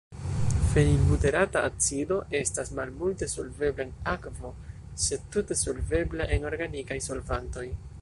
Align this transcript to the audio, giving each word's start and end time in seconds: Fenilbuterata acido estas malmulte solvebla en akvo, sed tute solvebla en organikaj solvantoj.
Fenilbuterata 0.69 1.61
acido 1.67 2.17
estas 2.39 2.73
malmulte 2.79 3.29
solvebla 3.35 3.87
en 3.89 3.93
akvo, 4.17 4.53
sed 5.07 5.31
tute 5.37 5.61
solvebla 5.65 6.31
en 6.39 6.53
organikaj 6.55 7.03
solvantoj. 7.11 7.73